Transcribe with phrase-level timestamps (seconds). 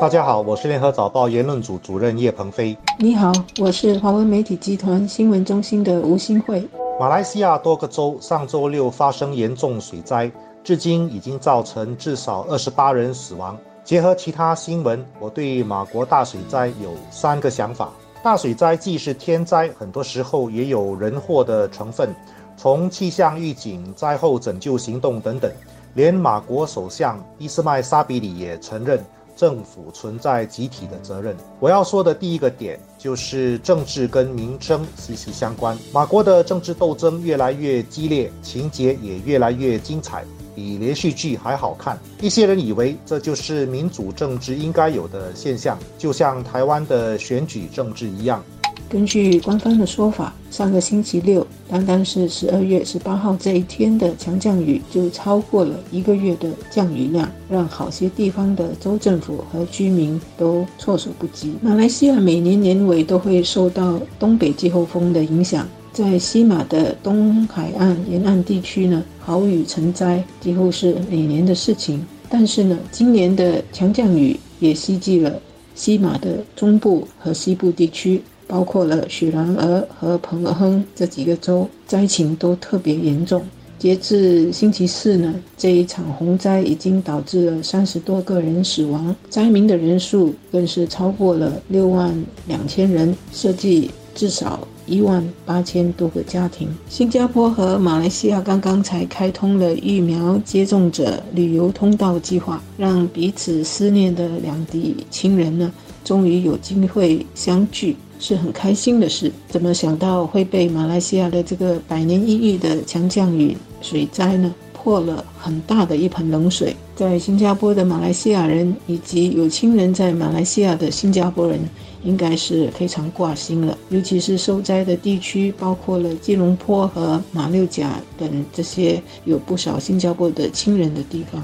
[0.00, 2.74] 大家好，我是联合早报言论组主任叶鹏飞。
[2.98, 6.66] 你好，我是华文媒体集团新闻中心的吴新慧。
[6.98, 10.32] 马来西亚多个州上周六发生严重水灾，
[10.64, 13.54] 至今已经造成至少二十八人死亡。
[13.84, 17.90] 结合其他新闻，我对马国大水灾有三个想法。
[18.22, 22.08] 大水灾既是天灾，很多时候也有人祸的成分。
[22.56, 25.52] 从气象预警、灾后拯救行动等等，
[25.92, 28.98] 连马国首相伊斯麦沙比里也承认
[29.40, 31.34] 政府存在集体的责任。
[31.60, 35.74] 我要说的第一个点就是政治跟民生息息相关。
[35.94, 41.98] 马国的政治斗争越来越激烈，情节也越来越精彩，比连续剧还好看。
[42.20, 48.44] 一些人以为这就是民主政治应该有的现象，就像台湾的选举政治一样。
[48.90, 61.54] 根据官方的说法，上个星期六，单单是十二月十八号这一天的强降雨就超过了一个月的降雨量，让好些地方的州政府和居民都措手不及。
[61.62, 72.04] 马来西亚每年年尾都会受到东北季候风的影响，在西马的东海岸沿岸地区呢，豪雨成灾几乎是每年的事情。
[72.28, 75.40] 但是呢，今年的强降雨也袭击了
[75.76, 78.20] 西马的中部和西部地区。
[78.50, 83.40] 包括了雪兰莪和彭亨这几个州，灾情都特别严重。
[83.78, 92.12] 截至星期四呢，这一场洪灾已经导致了三十多个人死亡，灾民的人数更是超过了六万
[92.46, 96.68] 两千人，涉及至少一万八千多个家庭。
[96.88, 105.72] 新加坡和马来西亚刚刚才开通了疫苗接种者旅游通道计划，让彼此思念的两地亲人呢，
[106.04, 107.96] 终于有机会相聚。
[108.22, 114.54] 是很开心的事，怎么想到会被马来西亚的这个百年一遇的强降雨水灾呢？
[114.74, 116.76] 泼了很大的一盆冷水。
[116.94, 121.58] 在新加坡的马来西亚人以及有亲人在马来西亚的新加坡人，
[122.02, 123.76] 应该是非常挂心了。
[123.88, 131.42] 尤其是受灾的地区，包括了吉隆坡和马六甲等这些有不少新加坡的亲人的地方。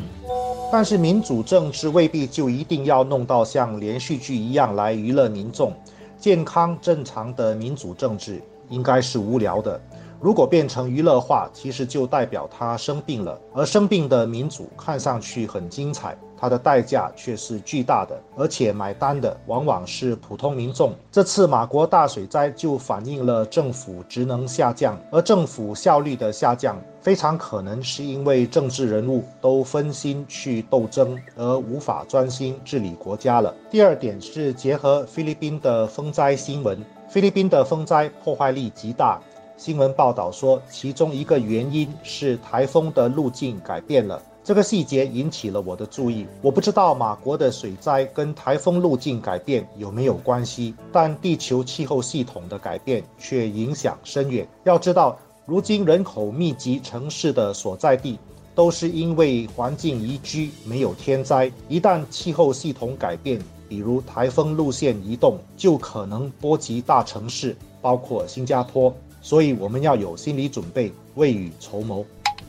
[0.71, 5.72] 但是民主政治未必就一定要弄到像连续剧一样来娱乐民众。
[6.19, 9.81] 健康正常的民主政治应该是无聊的，
[10.21, 13.41] 如果变成娱乐化，其实就代表他生病了。
[13.54, 16.16] 而生病的民主看上去很精彩。
[16.38, 20.93] 它的代价却是巨大的，而且买单的往往是普通民众。
[21.10, 33.55] 这次马国大水灾就反映了政府职能下降，而政府效率的下降，非常可能是因为政治人物都分心去斗争，而无法专心治理国家了。
[33.71, 36.78] 第二点是结合菲律宾的风灾新闻，
[37.09, 39.19] 菲律宾的风灾破坏力极大。
[39.56, 44.22] 新闻报道说，其中一个原因是台风的路径改变了。
[44.44, 46.27] 这个细节引起了我的注意。
[46.43, 54.47] 我不知道马国的水灾跟台风路径改变有没有关系，但地球气候系统的改变却影响深远。
[54.65, 58.19] 要知道，如今人口密集城市的所在地
[58.55, 61.50] 都是因为环境宜居，没有天灾。
[61.69, 63.41] 一旦气候系统改变，
[63.71, 68.94] 比如台风路线移动，就可能波及大城市，包括新加坡。
[69.26, 72.04] 所以我们要有心理准备，未雨绸缪。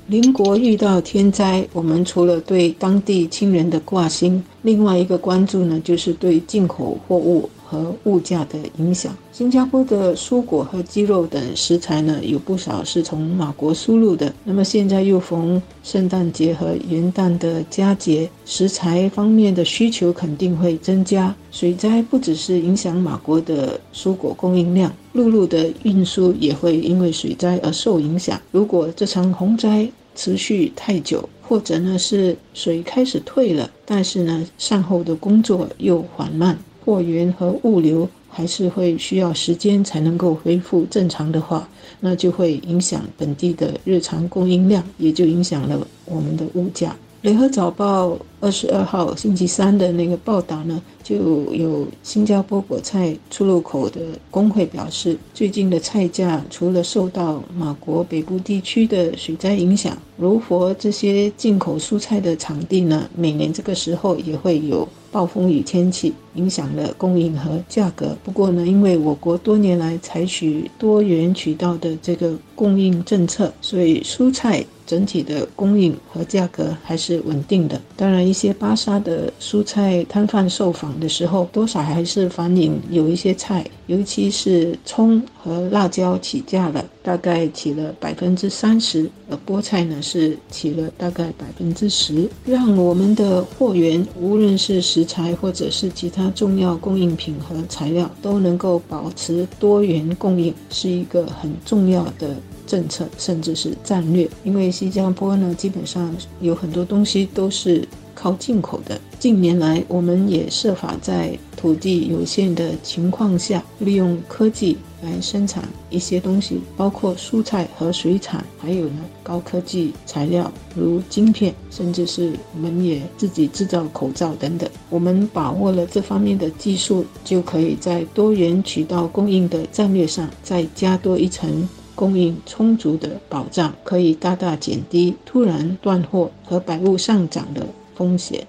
[0.09, 9.15] 邻国遇到天灾，我们除了对当地亲人的挂心，另外一个关注呢，就是对进口货物和物价的影响。
[9.31, 14.33] 新加坡的蔬果和鸡肉等食材呢，有不少是从马国输入的。
[14.45, 21.35] 那么现在又逢圣诞节和元旦的佳节，食材方面的需求肯定会增加。
[21.51, 28.39] 水灾不只是影响马国的蔬果供应量，陆路的运输也会因为水灾而受影响。
[28.51, 36.57] 如果这场洪灾持续太久，或者呢是水开始退了，但是呢善后的工作又缓慢，
[36.87, 38.07] 货源和物流。
[38.29, 41.67] 还是会需要时间才能够恢复正常的话，
[41.99, 46.95] 那就会影响本地的日常供应量，也就影响了我们的物价。
[47.21, 51.15] 联合早报二十二号星期三的那个报道呢，就
[51.53, 53.99] 有新加坡果菜出入口的
[54.29, 64.87] 工会表示，最近的菜价除了受到马国北部地区的水灾影响，如佛这些进口蔬菜的场地呢，每年这个时候也会有。
[65.09, 68.15] 暴风雨天气影响了供应和价格。
[68.25, 77.81] 不过呢，因为我国多年来采取多元渠道的这个供应政策，所以蔬菜整体的供应和价格还是稳定的。
[77.95, 102.35] 当然，一些巴沙的蔬菜摊贩受访的时候，多少还是反映有一些菜，尤其是葱和辣椒起价了，大概起了百分之三十，而菠菜呢是起了大概百分之十，让我们的货源无论是食材或者是其他重要供应品和材料都能够保持多元供应，是一个很重要的。
[102.67, 107.87] 政策甚至是战略，因为新加坡呢，基本上有很多东西都是
[108.17, 108.99] 靠进口的。
[109.19, 124.67] 近年来，我们也设法在土地有限的情况下，利用科技来生产一些东西，包括蔬菜和水产，还有呢高科技材料，如晶片，甚至是我们也自己制造口罩等等。
[124.89, 131.69] 我们把握了这方面的技术，就可以在多元渠道供应的战略上再加多一层。
[131.95, 137.65] 供应充足的保障，可以大大减低突然断货和百物上涨的
[137.97, 138.45] 风险。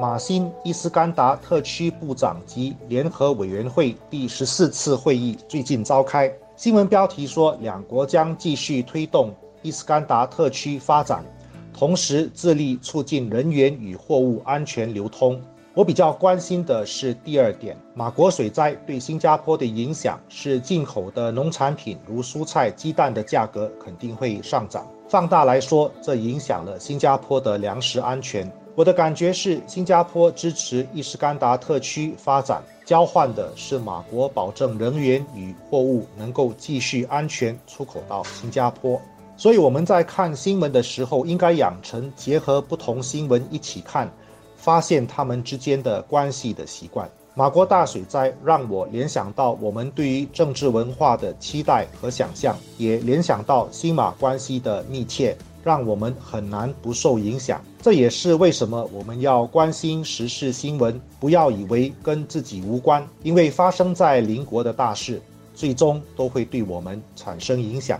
[0.00, 6.32] 马新伊斯干达特区部长及联合委员会第十四次会议最近召开。
[6.56, 9.32] 新闻标题说，两国将继续推动
[9.62, 11.24] 伊斯干达特区发展，
[11.72, 15.40] 同时致力促进人员与货物安全流通。
[15.72, 24.84] 我比较关心的是第二点，马国水灾对新加坡的影响是进口的农产品如蔬菜、鸡蛋的价格肯定会上涨。
[25.08, 28.50] 放大来说，这影响了新加坡的粮食安全。
[28.80, 38.98] 我的感觉是，新加坡支持伊斯干达特区发展，交换的是马国保证人员与货物能够继续安全出口到新加坡。
[39.36, 44.10] 所以我们在看新闻的时候，应该养成结合不同新闻一起看。
[44.56, 47.06] 发现他们之间的关系的习惯。
[47.34, 57.60] 马国大水灾让我联想到我们对于政治文化的期待和想象，也联想到新马关系的密切，让我们很难不受影响。
[57.82, 65.20] 这也是为什么我们要关心时事新闻，不要以为跟自己无关，因为发生在邻国的大事，
[65.54, 67.98] 最终都会对我们产生影响。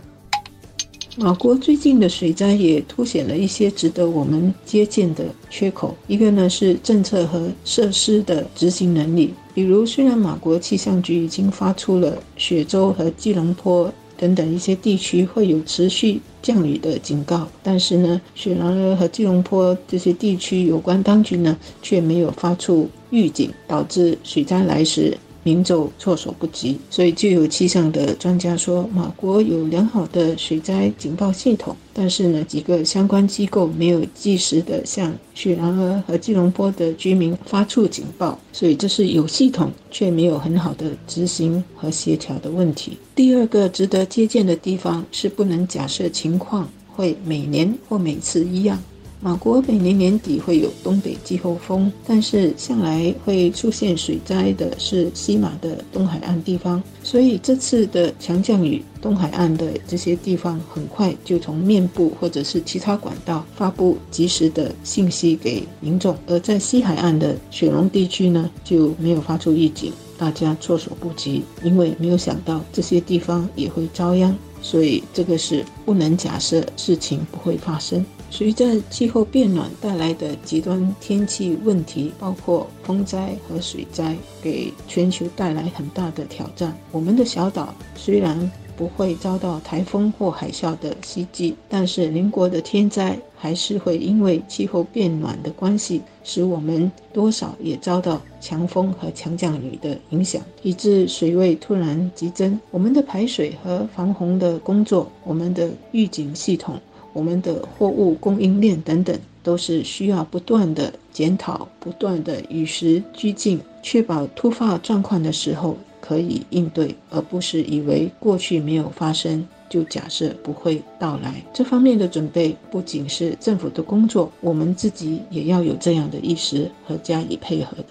[1.17, 5.93] 马国最近的水灾也凸显了一些值得我们借鉴的缺口。
[6.07, 25.17] 一个呢是政策和设施的执行能力，比如虽然马国气象局已经发出了雪州和吉隆坡等等一些地区会有持续降雨的警告，但是呢，雪兰莪和吉隆坡这些地区有关当局呢却没有发出预警，导致水灾来时。
[25.43, 42.97] 民众措手不及，所以就有气象的专家说，马国有良好的水灾警报系统，但是呢，几个相关机构没有及时的向雪兰莪和吉隆坡的居民发出警报，所以这是有系统却没有很好的执行和协调的问题。
[43.15, 48.81] 第二个值得借鉴的地方是，不能假设情况会每年或每次一样。
[49.23, 78.03] 马国每年年底会有东北季候风，但是向来会出现水灾的是西马的东海岸地方，所以这次的强降雨，东海岸的这些地方很快就从面部或者是其他管道发布及时的信息给民众，而在西海岸的雪龙地区呢就没有发出预警，大家措手不及，因为没有想到这些地方也会遭殃，所以这个是不能假设事情不会发生。
[78.31, 86.75] 随着气候变暖带来的极端天气问题，包括风灾和水灾，给全球带来很大的挑战。
[86.91, 102.57] 我们的小岛虽然不会遭到台风或海啸的袭击，但是邻国的天灾还是会因为气候变暖的关系，使我们多少也遭到强风和强降雨的影响，以致水位突然急增。
[102.71, 106.79] 我们的排水和防洪的工作，我们的预警系统。
[107.13, 121.41] 我们的货物供应链等等，都是需要不断的检讨、不断的与时俱进，确保突发状况的时候可以应对，而不是以为过去没有发生就假设不会到来。
[121.53, 127.85] 这方面的准备不仅是政府的工作，我们自己也要有这样的意识和加以配合的。